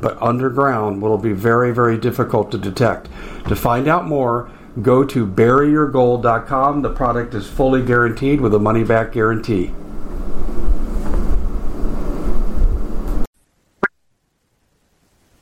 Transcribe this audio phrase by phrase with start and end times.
[0.00, 3.08] but underground will be very, very difficult to detect.
[3.48, 4.50] To find out more,
[4.82, 6.82] go to buryyourgold.com.
[6.82, 9.72] The product is fully guaranteed with a money back guarantee.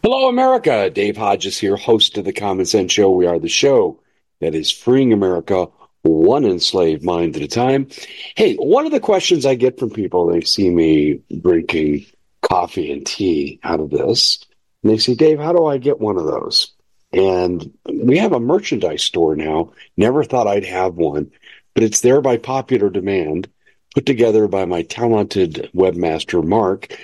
[0.03, 0.91] Hello, America.
[0.91, 3.11] Dave Hodges here, host of the Common Sense Show.
[3.11, 4.01] We are the show
[4.41, 5.69] that is freeing America
[6.05, 7.89] one enslaved mind at a time.
[8.37, 12.07] Hey, one of the questions I get from people, they see me drinking
[12.55, 14.39] coffee and tea out of this.
[14.83, 16.73] And they say, Dave, how do I get one of those?
[17.13, 19.73] And we have a merchandise store now.
[19.97, 21.33] Never thought I'd have one,
[21.75, 23.49] but it's there by popular demand,
[23.93, 26.97] put together by my talented webmaster, Mark.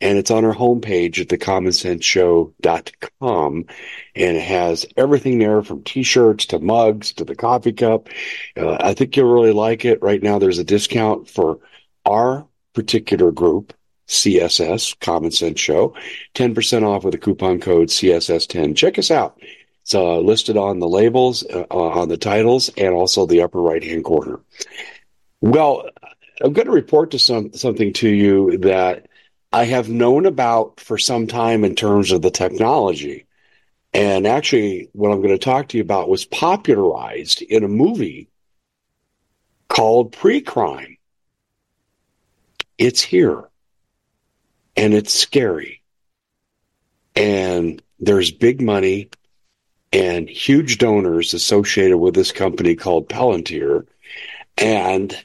[0.00, 3.64] And it's on our homepage at thecommonsenseshow.com.
[4.16, 8.08] And it has everything there from t-shirts to mugs to the coffee cup.
[8.56, 10.02] Uh, I think you'll really like it.
[10.02, 11.60] Right now, there's a discount for
[12.04, 13.72] our particular group
[14.08, 15.94] CSS, Common Sense Show.
[16.34, 18.76] 10% off with the coupon code CSS10.
[18.76, 19.40] Check us out.
[19.82, 23.82] It's uh, listed on the labels, uh, on the titles, and also the upper right
[23.82, 24.40] hand corner.
[25.40, 25.88] Well,
[26.40, 29.06] I'm going to report to some something to you that
[29.52, 33.26] I have known about for some time in terms of the technology.
[33.94, 38.28] And actually, what I'm going to talk to you about was popularized in a movie
[39.68, 40.98] called Pre Crime.
[42.76, 43.48] It's here
[44.76, 45.82] and it's scary.
[47.14, 49.08] And there's big money
[49.92, 53.86] and huge donors associated with this company called Palantir,
[54.58, 55.16] and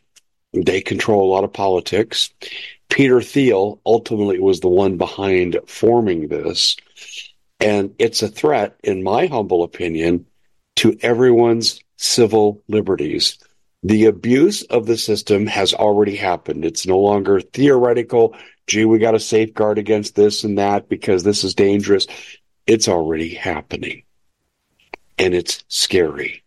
[0.53, 2.29] they control a lot of politics.
[2.89, 6.77] Peter Thiel ultimately was the one behind forming this,
[7.59, 10.25] and it's a threat, in my humble opinion,
[10.77, 13.37] to everyone's civil liberties.
[13.83, 16.65] The abuse of the system has already happened.
[16.65, 18.35] It's no longer theoretical
[18.71, 22.07] gee, we got to safeguard against this and that because this is dangerous.
[22.65, 24.03] It's already happening.
[25.19, 26.43] And it's scary.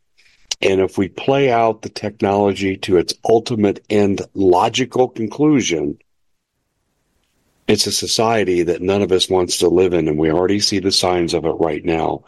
[0.62, 5.98] And if we play out the technology to its ultimate and logical conclusion,
[7.68, 10.78] it's a society that none of us wants to live in, and we already see
[10.78, 12.24] the signs of it right now.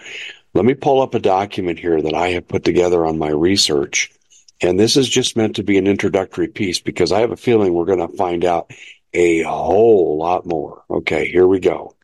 [0.53, 4.13] Let me pull up a document here that I have put together on my research.
[4.61, 7.73] And this is just meant to be an introductory piece because I have a feeling
[7.73, 8.71] we're going to find out
[9.13, 10.85] a whole lot more.
[10.91, 11.95] Okay, here we go.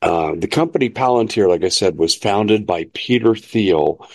[0.00, 4.06] Uh, the company Palantir, like I said, was founded by Peter Thiel,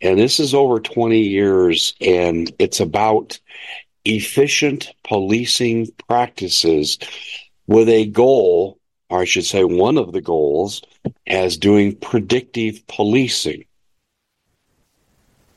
[0.00, 3.38] and this is over 20 years, and it's about
[4.04, 6.98] efficient policing practices
[7.66, 8.78] with a goal,
[9.08, 10.82] or I should say, one of the goals,
[11.26, 13.64] as doing predictive policing.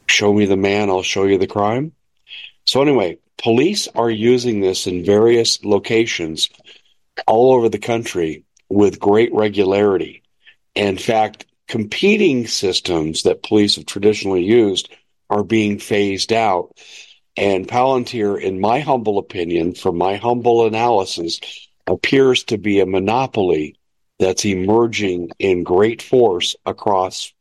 [0.08, 1.94] Show me the man, I'll show you the crime.
[2.66, 6.50] So, anyway, Police are using this in various locations
[7.26, 10.24] all over the country with great regularity.
[10.76, 14.90] In fact, competing systems that police have traditionally used
[15.30, 16.78] are being phased out.
[17.38, 21.40] And Palantir, in my humble opinion, from my humble analysis,
[21.88, 23.76] appears to be a monopoly
[24.20, 27.32] that's emerging in great force across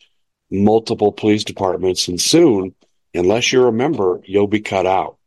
[0.50, 2.06] multiple police departments.
[2.06, 2.74] And soon,
[3.14, 5.17] unless you're a member, you'll be cut out.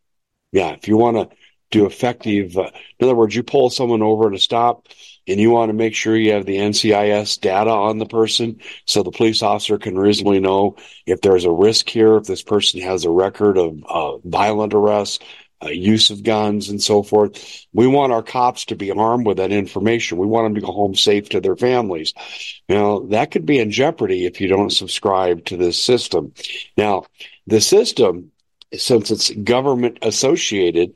[0.51, 1.35] Yeah, if you want to
[1.71, 2.69] do effective, uh,
[2.99, 4.87] in other words, you pull someone over at a stop
[5.27, 9.03] and you want to make sure you have the NCIS data on the person so
[9.03, 10.75] the police officer can reasonably know
[11.05, 15.19] if there's a risk here, if this person has a record of uh, violent arrests,
[15.63, 17.65] uh, use of guns, and so forth.
[17.71, 20.17] We want our cops to be armed with that information.
[20.17, 22.13] We want them to go home safe to their families.
[22.67, 26.33] Now, that could be in jeopardy if you don't subscribe to this system.
[26.77, 27.05] Now,
[27.45, 28.30] the system
[28.73, 30.93] since it's government associated,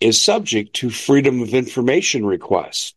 [0.00, 2.94] is subject to freedom of information requests.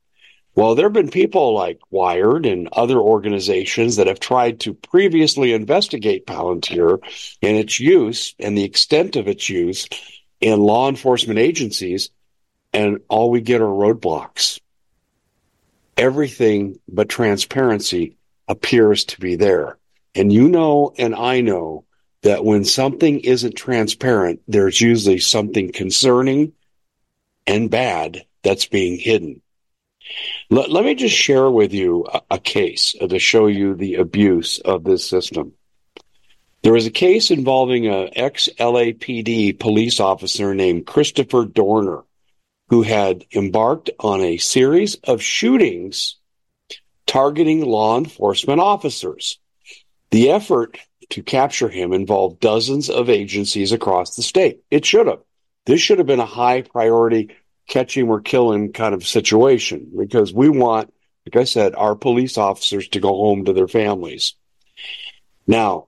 [0.54, 5.54] Well, there have been people like Wired and other organizations that have tried to previously
[5.54, 7.00] investigate Palantir
[7.42, 9.88] and its use and the extent of its use
[10.42, 12.10] in law enforcement agencies,
[12.74, 14.60] and all we get are roadblocks.
[15.98, 19.78] everything but transparency appears to be there.
[20.16, 21.86] And you know, and I know
[22.24, 26.54] that when something isn't transparent, there's usually something concerning
[27.48, 29.42] and bad that's being hidden.
[30.50, 34.60] Let, let me just share with you a, a case to show you the abuse
[34.60, 35.54] of this system.
[36.64, 42.04] There was a case involving an ex LAPD police officer named Christopher Dorner,
[42.70, 46.18] who had embarked on a series of shootings
[47.08, 49.40] targeting law enforcement officers.
[50.12, 50.78] The effort
[51.12, 54.64] to capture him involved dozens of agencies across the state.
[54.72, 55.20] It should have.
[55.66, 57.36] This should have been a high priority
[57.68, 60.94] catch him or kill him kind of situation because we want,
[61.26, 64.36] like I said, our police officers to go home to their families.
[65.48, 65.88] Now,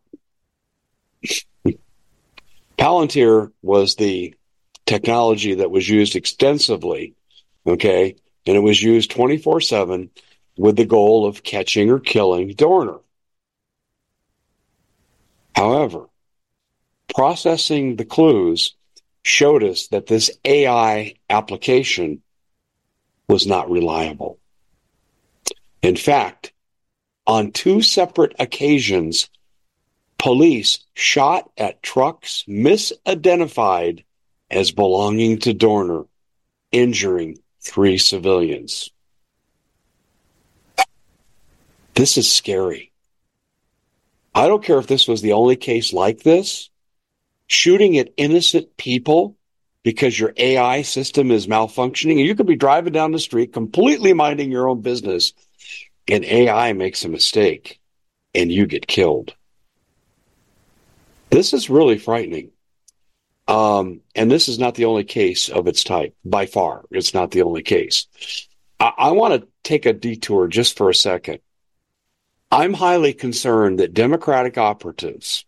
[2.77, 4.35] Palantir was the
[4.85, 7.15] technology that was used extensively,
[7.65, 8.15] okay,
[8.45, 10.09] and it was used 24 7
[10.57, 12.99] with the goal of catching or killing Dorner.
[15.55, 16.07] However,
[17.13, 18.75] processing the clues
[19.23, 22.21] showed us that this AI application
[23.27, 24.39] was not reliable.
[25.81, 26.53] In fact,
[27.27, 29.29] on two separate occasions,
[30.17, 34.03] police shot at trucks misidentified
[34.49, 36.03] as belonging to Dorner,
[36.71, 38.89] injuring three civilians.
[41.95, 42.92] This is scary.
[44.35, 46.69] I don't care if this was the only case like this
[47.47, 49.37] shooting at innocent people
[49.83, 52.23] because your AI system is malfunctioning.
[52.23, 55.33] You could be driving down the street completely minding your own business,
[56.07, 57.79] and AI makes a mistake
[58.33, 59.35] and you get killed.
[61.29, 62.51] This is really frightening.
[63.47, 66.85] Um, and this is not the only case of its type by far.
[66.91, 68.07] It's not the only case.
[68.79, 71.39] I, I want to take a detour just for a second.
[72.53, 75.43] I'm highly concerned that Democratic operatives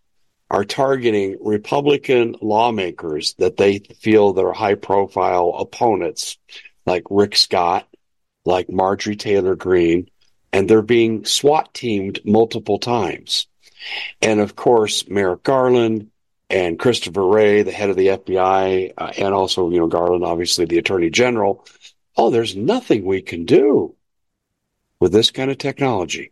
[0.50, 6.40] are targeting Republican lawmakers that they feel they're high profile opponents,
[6.88, 7.88] like Rick Scott,
[8.44, 10.10] like Marjorie Taylor Greene,
[10.52, 13.46] and they're being SWAT teamed multiple times.
[14.20, 16.10] And of course, Merrick Garland
[16.50, 20.66] and Christopher Wray, the head of the FBI, uh, and also, you know, Garland, obviously
[20.66, 21.68] the attorney general.
[22.18, 23.94] Oh, there's nothing we can do
[25.00, 26.32] with this kind of technology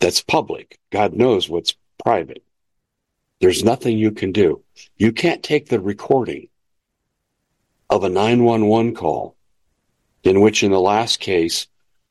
[0.00, 0.78] that's public.
[0.90, 2.42] God knows what's private.
[3.40, 4.62] There's nothing you can do.
[4.96, 6.48] You can't take the recording
[7.90, 9.36] of a 911 call
[10.22, 11.66] in which, in the last case,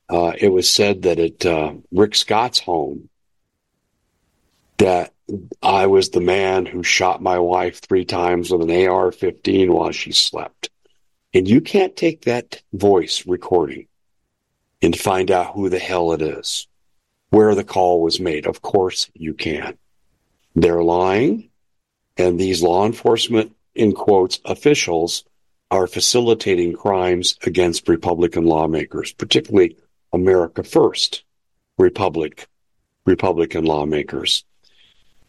[0.10, 3.10] uh, it was said that at uh, Rick Scott's home
[4.78, 5.14] that
[5.62, 9.92] I was the man who shot my wife three times with an AR 15 while
[9.92, 10.70] she slept.
[11.34, 13.88] And you can't take that voice recording
[14.82, 16.68] and find out who the hell it is,
[17.34, 18.46] where the call was made.
[18.46, 19.76] Of course you can.
[20.56, 21.50] They're lying,
[22.16, 25.24] and these law enforcement, in quotes, officials
[25.72, 29.76] are facilitating crimes against Republican lawmakers, particularly
[30.14, 31.24] America First
[31.80, 32.48] Republic,
[33.08, 34.44] Republican lawmakers.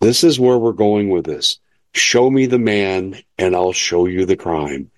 [0.01, 1.59] This is where we're going with this.
[1.95, 4.91] Show me the man and I'll show you the crime.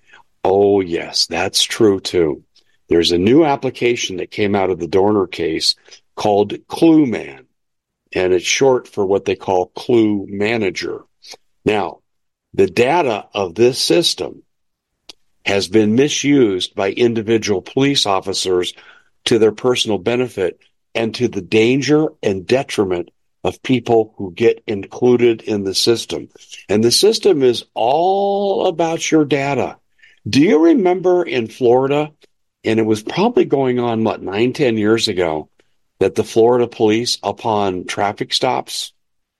[0.43, 2.43] Oh, yes, that's true too.
[2.89, 5.75] There's a new application that came out of the Dorner case
[6.17, 7.45] called ClueMan
[8.11, 11.03] and it's short for what they call Clue Manager.
[11.63, 11.99] Now,
[12.53, 14.43] the data of this system
[15.45, 18.73] has been misused by individual police officers
[19.25, 20.59] to their personal benefit
[20.95, 23.11] and to the danger and detriment
[23.43, 26.27] of people who get included in the system.
[26.67, 29.77] And the system is all about your data.
[30.27, 32.11] Do you remember in Florida?
[32.63, 35.49] And it was probably going on, what, nine, ten years ago
[35.99, 38.93] that the Florida police upon traffic stops.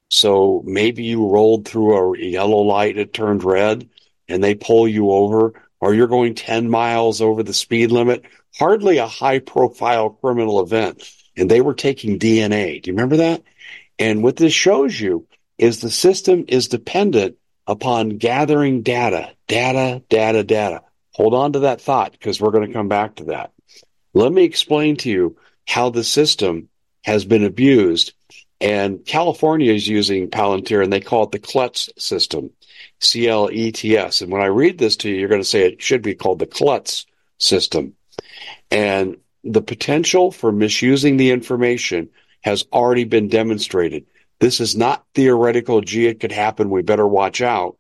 [0.09, 3.89] So maybe you rolled through a yellow light, it turned red,
[4.27, 8.23] and they pull you over, or you're going 10 miles over the speed limit.
[8.57, 11.03] Hardly a high profile criminal event.
[11.35, 12.81] And they were taking DNA.
[12.81, 13.43] Do you remember that?
[13.99, 17.35] And what this shows you is the system is dependent
[17.67, 20.81] upon gathering data, data, data, data.
[21.11, 23.51] Hold on to that thought because we're going to come back to that.
[24.13, 25.37] Let me explain to you
[25.67, 26.69] how the system
[27.03, 28.13] has been abused.
[28.59, 32.49] And California is using Palantir and they call it the CLETS system,
[32.99, 34.21] C L E T S.
[34.21, 36.39] And when I read this to you, you're going to say it should be called
[36.39, 37.05] the CLETS
[37.37, 37.93] system.
[38.71, 42.09] And the potential for misusing the information
[42.41, 44.05] has already been demonstrated.
[44.39, 47.77] This is not theoretical, gee, it could happen, we better watch out.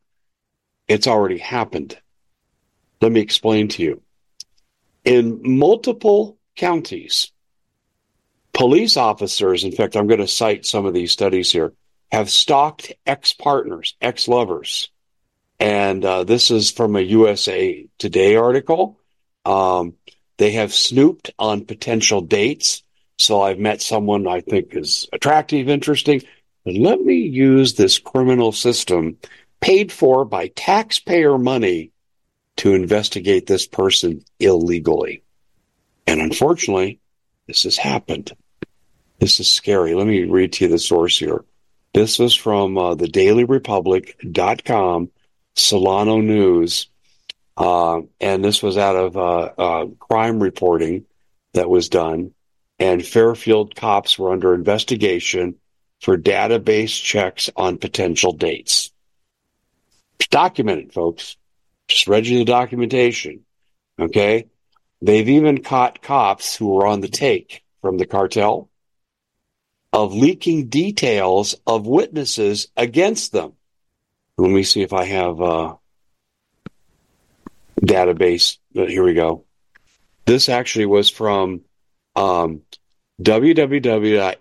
[0.87, 1.97] It's already happened.
[3.01, 4.01] Let me explain to you.
[5.03, 7.31] In multiple counties.
[8.57, 11.73] Police officers, in fact, I'm going to cite some of these studies here,
[12.11, 14.89] have stalked ex partners, ex lovers.
[15.59, 18.99] And uh, this is from a USA Today article.
[19.45, 19.93] Um,
[20.37, 22.81] they have snooped on potential dates.
[23.19, 26.23] So I've met someone I think is attractive, interesting.
[26.65, 29.17] But let me use this criminal system
[29.61, 31.91] paid for by taxpayer money
[32.55, 35.21] to investigate this person illegally.
[36.07, 36.99] And unfortunately,
[37.45, 38.31] this has happened.
[39.19, 39.95] This is scary.
[39.95, 41.43] Let me read to you the source here.
[41.93, 45.09] This was from uh, the dailyrepublic.com,
[45.55, 46.87] Solano News.
[47.55, 51.05] Uh, and this was out of uh, uh, crime reporting
[51.53, 52.33] that was done.
[52.77, 55.55] And Fairfield cops were under investigation
[56.01, 58.91] for database checks on potential dates.
[60.19, 61.37] It's documented, folks.
[61.87, 63.45] Just read you the documentation.
[63.99, 64.47] Okay.
[65.01, 68.69] They've even caught cops who were on the take from the cartel
[69.93, 73.53] of leaking details of witnesses against them.
[74.37, 75.77] Let me see if I have a
[77.81, 78.57] database.
[78.73, 79.45] Here we go.
[80.25, 81.61] This actually was from
[82.15, 82.61] um,
[83.21, 84.33] www.eff.org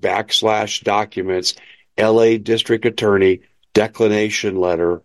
[0.00, 1.54] backslash documents
[1.98, 5.02] LA District Attorney declination letter.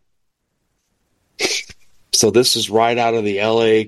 [2.14, 3.84] So this is right out of the LA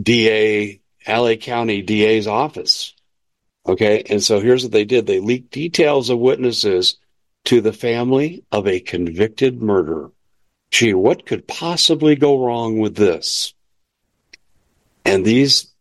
[0.00, 2.94] DA, LA County DA's office.
[3.72, 4.02] Okay.
[4.10, 5.06] And so here's what they did.
[5.06, 6.98] They leaked details of witnesses
[7.44, 10.12] to the family of a convicted murderer.
[10.70, 13.54] Gee, what could possibly go wrong with this?
[15.06, 15.72] And these,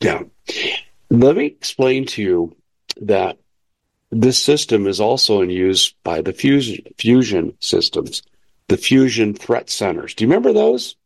[0.00, 0.22] yeah.
[1.10, 2.56] Let me explain to you
[3.02, 3.36] that
[4.10, 8.22] this system is also in use by the fusion, fusion systems,
[8.68, 10.14] the fusion threat centers.
[10.14, 10.96] Do you remember those?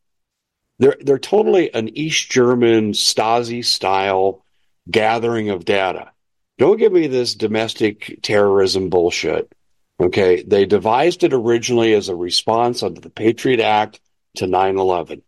[0.79, 4.45] They're, they're totally an East German Stasi style
[4.91, 6.13] gathering of data.
[6.59, 9.53] Don't give me this domestic terrorism bullshit.
[10.01, 10.43] Okay.
[10.43, 14.01] They devised it originally as a response under the Patriot Act
[14.37, 15.23] to 9 11.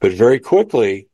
[0.00, 1.08] But very quickly,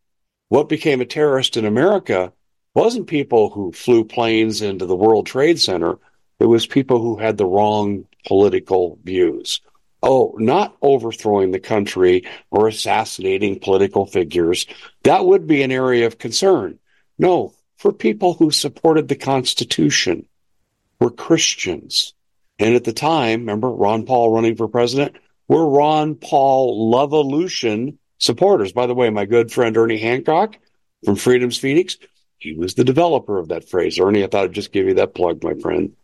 [0.49, 2.32] what became a terrorist in America
[2.75, 5.99] wasn't people who flew planes into the World Trade Center.
[6.38, 9.61] It was people who had the wrong political views.
[10.02, 14.66] Oh, not overthrowing the country or assassinating political figures.
[15.04, 16.78] That would be an area of concern.
[17.23, 20.26] No, for people who supported the Constitution,
[20.99, 22.14] were Christians.
[22.59, 25.14] And at the time, remember Ron Paul running for president?
[25.47, 27.14] We're Ron Paul Love
[28.19, 28.73] supporters.
[28.73, 30.59] By the way, my good friend Ernie Hancock
[31.05, 31.97] from Freedom's Phoenix,
[32.38, 34.00] he was the developer of that phrase.
[34.00, 35.95] Ernie, I thought I'd just give you that plug, my friend.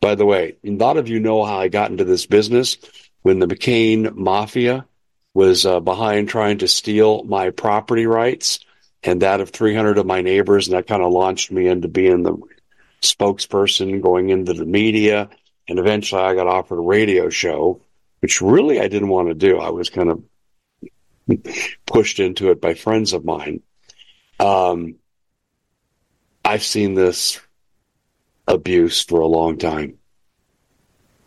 [0.00, 2.76] By the way, a lot of you know how I got into this business
[3.22, 4.86] when the McCain Mafia
[5.34, 8.60] was uh, behind trying to steal my property rights
[9.02, 10.68] and that of 300 of my neighbors.
[10.68, 12.36] And that kind of launched me into being the
[13.02, 15.30] spokesperson, going into the media.
[15.68, 17.80] And eventually I got offered a radio show,
[18.20, 19.58] which really I didn't want to do.
[19.58, 20.22] I was kind of
[21.86, 23.62] pushed into it by friends of mine.
[24.38, 24.96] Um,
[26.44, 27.40] I've seen this
[28.48, 29.98] abuse for a long time.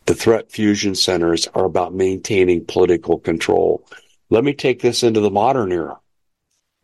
[0.06, 3.88] The threat fusion centers are about maintaining political control.
[4.30, 6.00] Let me take this into the modern era.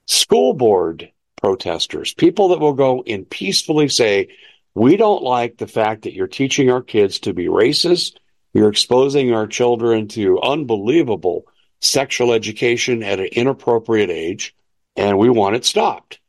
[0.09, 4.29] School board protesters, people that will go and peacefully say,
[4.73, 8.17] we don't like the fact that you're teaching our kids to be racist.
[8.51, 11.45] You're exposing our children to unbelievable
[11.79, 14.55] sexual education at an inappropriate age,
[14.95, 16.19] and we want it stopped.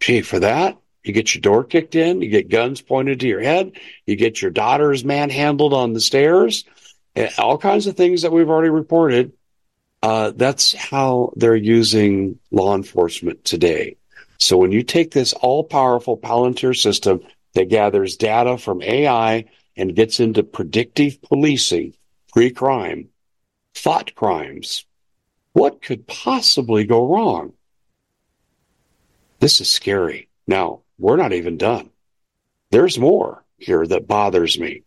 [0.00, 3.42] Gee, for that, you get your door kicked in, you get guns pointed to your
[3.42, 3.72] head,
[4.06, 6.64] you get your daughters manhandled on the stairs,
[7.14, 9.32] eh, all kinds of things that we've already reported.
[10.02, 13.96] Uh, that's how they're using law enforcement today.
[14.38, 17.20] So when you take this all powerful Palantir system
[17.54, 21.94] that gathers data from AI and gets into predictive policing,
[22.32, 23.08] pre crime,
[23.74, 24.84] thought crimes,
[25.52, 27.52] what could possibly go wrong?
[29.40, 30.28] This is scary.
[30.46, 31.90] Now, we're not even done.
[32.70, 34.82] There's more here that bothers me.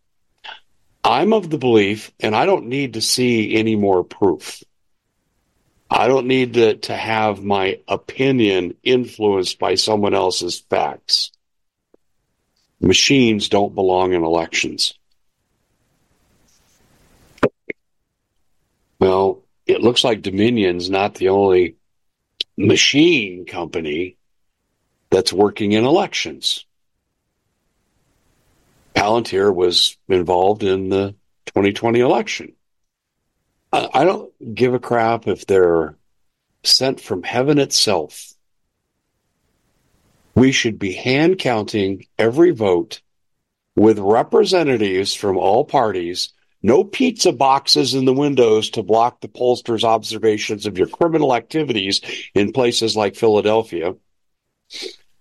[1.03, 4.63] I'm of the belief, and I don't need to see any more proof.
[5.93, 11.33] I don't need to, to have my opinion influenced by someone else's facts.
[12.79, 14.93] Machines don't belong in elections.
[18.99, 21.75] Well, it looks like Dominion's not the only
[22.57, 24.15] machine company
[25.09, 26.65] that's working in elections.
[28.95, 31.15] Palantir was involved in the
[31.47, 32.53] 2020 election.
[33.73, 35.95] I don't give a crap if they're
[36.63, 38.33] sent from heaven itself.
[40.35, 43.01] We should be hand counting every vote
[43.75, 49.83] with representatives from all parties, no pizza boxes in the windows to block the pollsters'
[49.83, 52.01] observations of your criminal activities
[52.35, 53.95] in places like Philadelphia,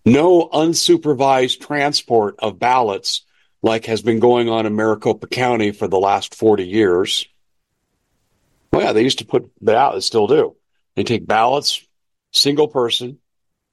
[0.05, 3.25] no unsupervised transport of ballots
[3.63, 7.27] like has been going on in Maricopa County for the last 40 years.
[8.73, 10.57] Well, yeah, they used to put ballots, still do.
[10.95, 11.85] They take ballots,
[12.33, 13.19] single person,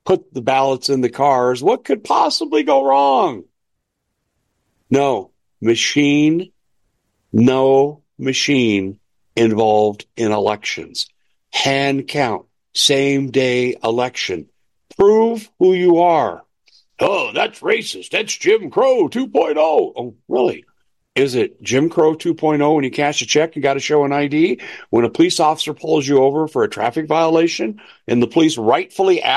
[0.05, 1.61] put the ballots in the cars.
[1.61, 3.43] What could possibly go wrong?
[4.89, 6.51] No, machine,
[7.31, 8.99] no machine
[9.35, 11.07] involved in elections.
[11.51, 14.47] Hand count, same day election.
[14.97, 16.43] Prove who you are.
[16.99, 18.09] Oh, that's racist.
[18.09, 19.55] That's Jim Crow 2.0.
[19.57, 20.65] Oh, really?
[21.17, 24.13] Is it Jim Crow 2.0 when you cash a check and got to show an
[24.13, 24.61] ID?
[24.91, 29.23] When a police officer pulls you over for a traffic violation and the police rightfully
[29.23, 29.36] ask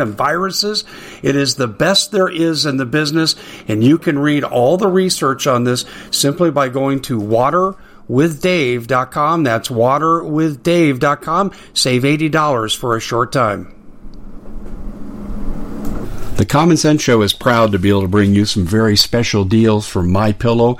[0.01, 0.83] and viruses.
[1.23, 3.35] It is the best there is in the business,
[3.67, 7.75] and you can read all the research on this simply by going to water
[8.11, 9.43] waterwithdave.com.
[9.43, 11.51] That's waterwithdave.com.
[11.73, 13.75] Save $80 for a short time.
[16.35, 19.45] The Common Sense Show is proud to be able to bring you some very special
[19.45, 20.79] deals from My Pillow.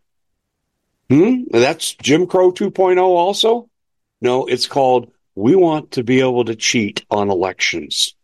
[1.11, 1.43] Hmm?
[1.51, 3.69] That's Jim Crow 2.0 also?
[4.21, 8.15] No, it's called We Want to Be Able to Cheat on Elections.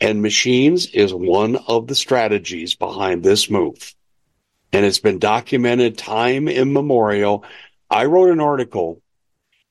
[0.00, 3.94] And machines is one of the strategies behind this move
[4.72, 7.44] and it's been documented time immemorial.
[7.90, 9.02] I wrote an article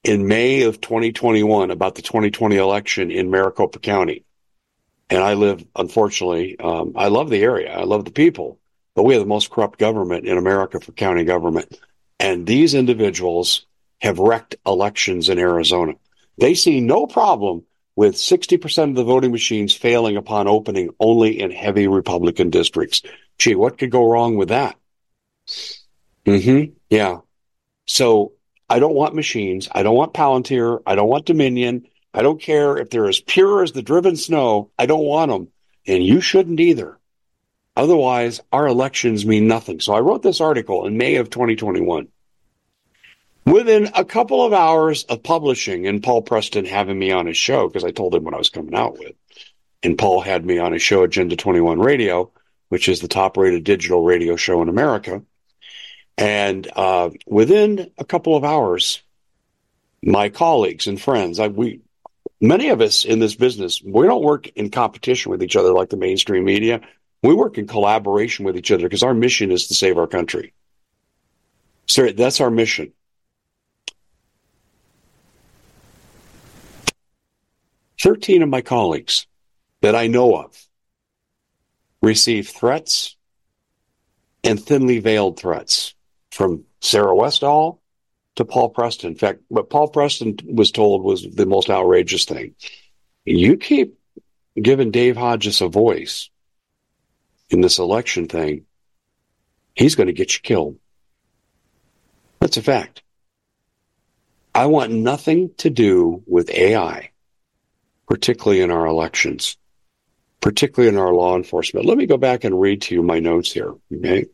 [0.03, 4.23] in May of 2021 about the 2020 election in Maricopa County.
[5.09, 7.71] And I live, unfortunately, um, I love the area.
[7.71, 8.59] I love the people,
[8.95, 11.79] but we have the most corrupt government in America for county government.
[12.19, 13.65] And these individuals
[14.01, 15.93] have wrecked elections in Arizona.
[16.37, 17.63] They see no problem
[17.95, 23.01] with 60% of the voting machines failing upon opening only in heavy Republican districts.
[23.39, 24.75] Gee, what could go wrong with that?
[26.25, 26.73] Mm-hmm.
[26.89, 27.19] Yeah.
[27.87, 28.33] So
[28.69, 29.67] I don't want machines.
[29.71, 30.81] I don't want Palantir.
[30.85, 31.87] I don't want Dominion.
[32.13, 34.71] I don't care if they're as pure as the driven snow.
[34.77, 35.47] I don't want them.
[35.87, 36.96] And you shouldn't either.
[37.77, 39.79] Otherwise, our elections mean nothing.
[39.79, 42.07] So I wrote this article in May of 2021.
[43.45, 47.67] Within a couple of hours of publishing and Paul Preston having me on his show,
[47.67, 49.13] because I told him what I was coming out with,
[49.83, 52.31] and Paul had me on his show, Agenda 21 Radio,
[52.69, 55.21] which is the top rated digital radio show in America.
[56.17, 59.03] And uh, within a couple of hours,
[60.01, 61.81] my colleagues and friends, I, we,
[62.41, 65.89] many of us in this business, we don't work in competition with each other like
[65.89, 66.81] the mainstream media.
[67.27, 70.53] We work in collaboration with each other because our mission is to save our country.
[71.85, 72.93] So that's our mission.
[78.01, 79.27] 13 of my colleagues
[79.81, 80.57] that I know of
[82.01, 83.17] received threats
[84.45, 85.95] and thinly veiled threats
[86.31, 87.81] from Sarah Westall
[88.37, 89.11] to Paul Preston.
[89.11, 92.55] In fact, what Paul Preston was told was the most outrageous thing.
[93.25, 93.99] You keep
[94.55, 96.29] giving Dave Hodges a voice
[97.49, 98.65] in this election thing,
[99.75, 100.77] he's going to get you killed.
[102.39, 103.03] That's a fact.
[104.53, 107.11] I want nothing to do with AI
[108.07, 109.57] particularly in our elections,
[110.41, 111.85] particularly in our law enforcement.
[111.85, 113.73] Let me go back and read to you my notes here.
[113.93, 114.25] Okay.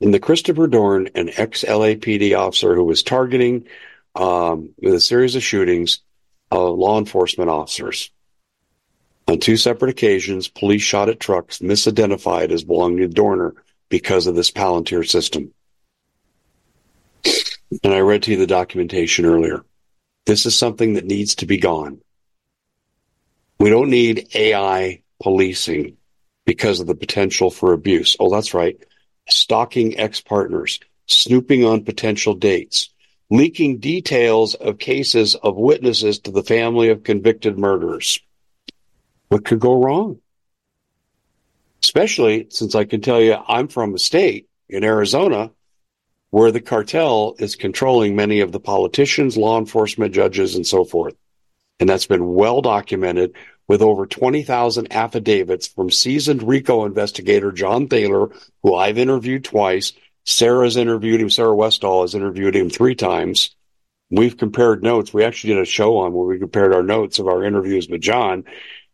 [0.00, 3.66] In the Christopher Dorn, an ex LAPD officer who was targeting
[4.14, 6.00] um, with a series of shootings
[6.50, 8.10] of law enforcement officers.
[9.26, 13.54] On two separate occasions, police shot at trucks misidentified as belonging to Dorner
[13.88, 15.52] because of this Palantir system.
[17.82, 19.64] And I read to you the documentation earlier.
[20.26, 22.00] This is something that needs to be gone.
[23.58, 25.96] We don't need AI policing
[26.44, 28.16] because of the potential for abuse.
[28.20, 28.76] Oh, that's right.
[29.28, 32.90] Stalking ex partners, snooping on potential dates,
[33.30, 38.20] leaking details of cases of witnesses to the family of convicted murderers.
[39.34, 40.20] What could go wrong?
[41.82, 45.50] Especially since I can tell you I'm from a state in Arizona
[46.30, 51.16] where the cartel is controlling many of the politicians, law enforcement, judges, and so forth.
[51.80, 53.34] And that's been well documented
[53.66, 58.30] with over 20,000 affidavits from seasoned RICO investigator John Thaler,
[58.62, 59.94] who I've interviewed twice.
[60.24, 61.28] Sarah's interviewed him.
[61.28, 63.56] Sarah Westall has interviewed him three times.
[64.10, 65.12] We've compared notes.
[65.12, 68.00] We actually did a show on where we compared our notes of our interviews with
[68.00, 68.44] John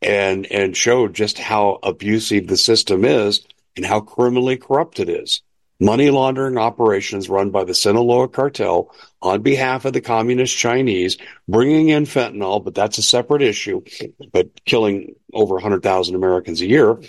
[0.03, 5.43] and, and showed just how abusive the system is and how criminally corrupt it is
[5.81, 11.17] money laundering operations run by the Sinaloa cartel on behalf of the communist Chinese,
[11.49, 13.83] bringing in fentanyl, but that's a separate issue,
[14.33, 17.01] but killing over 100,000 Americans a year.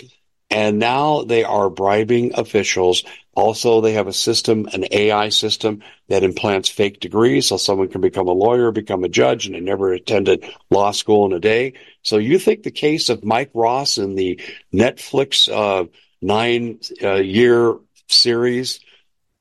[0.49, 3.04] And now they are bribing officials.
[3.34, 8.02] Also, they have a system, an AI system that implants fake degrees so someone can
[8.02, 11.74] become a lawyer, become a judge, and they never attended law school in a day.
[12.04, 14.41] So you think the case of Mike Ross in the
[14.74, 15.86] Netflix uh,
[16.22, 18.82] nine uh, year series,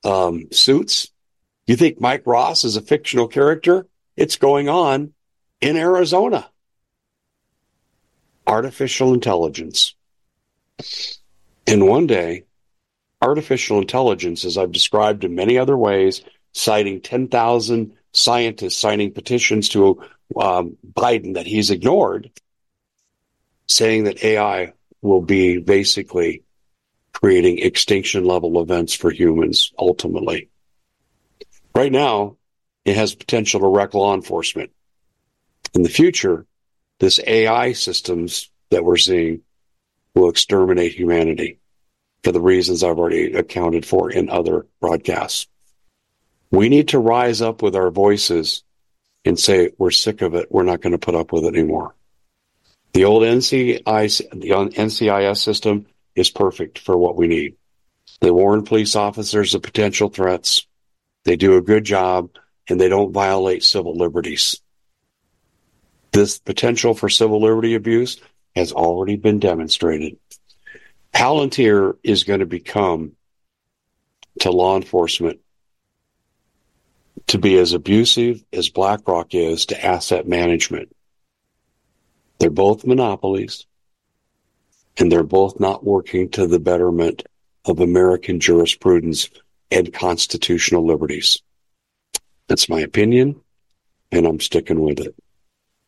[0.04, 1.08] um, Suits.
[1.66, 3.86] You think Mike Ross is a fictional character?
[4.16, 5.14] It's going on
[5.60, 6.48] in Arizona.
[8.46, 9.94] Artificial intelligence.
[11.66, 12.44] And one day,
[13.22, 20.02] artificial intelligence, as I've described in many other ways, citing 10,000 scientists signing petitions to
[20.36, 22.30] um, Biden that he's ignored,
[23.68, 26.42] saying that AI will be basically
[27.12, 30.48] creating extinction level events for humans ultimately.
[31.74, 32.36] Right now,
[32.84, 34.70] it has potential to wreck law enforcement.
[35.74, 36.46] In the future,
[36.98, 39.42] this AI systems that we're seeing
[40.14, 41.59] will exterminate humanity
[42.22, 45.46] for the reasons I've already accounted for in other broadcasts.
[46.50, 48.62] We need to rise up with our voices
[49.24, 50.50] and say, we're sick of it.
[50.50, 51.94] We're not going to put up with it anymore.
[52.92, 57.56] The old NCIS, the NCIS system is perfect for what we need.
[58.20, 60.66] They warn police officers of potential threats.
[61.24, 62.30] They do a good job
[62.68, 64.60] and they don't violate civil liberties.
[66.12, 68.20] This potential for civil liberty abuse
[68.56, 70.18] has already been demonstrated.
[71.14, 73.12] Palantir is going to become
[74.40, 75.40] to law enforcement
[77.26, 80.94] to be as abusive as BlackRock is to asset management.
[82.38, 83.66] They're both monopolies
[84.96, 87.22] and they're both not working to the betterment
[87.64, 89.30] of American jurisprudence
[89.70, 91.42] and constitutional liberties.
[92.48, 93.40] That's my opinion,
[94.10, 95.14] and I'm sticking with it.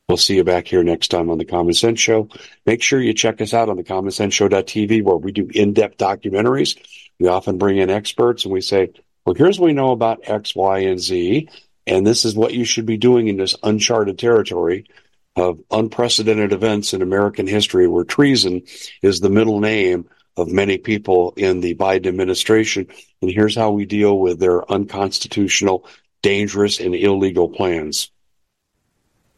[0.09, 2.29] We'll see you back here next time on the Common Sense Show.
[2.67, 6.77] Make sure you check us out on the commonsenseshow.tv where we do in-depth documentaries.
[7.19, 8.91] We often bring in experts and we say,
[9.25, 11.49] Well, here's what we know about X, Y, and Z.
[11.87, 14.87] And this is what you should be doing in this uncharted territory
[15.35, 18.63] of unprecedented events in American history where treason
[19.03, 22.87] is the middle name of many people in the Biden administration.
[23.21, 25.87] And here's how we deal with their unconstitutional,
[26.23, 28.11] dangerous, and illegal plans.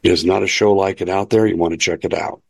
[0.04, 1.46] Is not a show like it out there.
[1.46, 2.42] You want to check it out.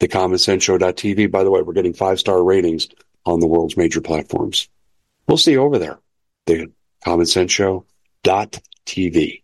[0.00, 1.30] TheCommonSenseShow.tv.
[1.30, 2.88] By the way, we're getting five star ratings
[3.26, 4.68] on the world's major platforms.
[5.28, 5.98] We'll see you over there.
[6.46, 6.72] The
[7.04, 7.58] Common Sense
[8.86, 9.43] TV.